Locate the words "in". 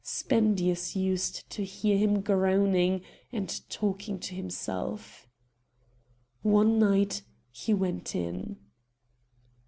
8.15-8.57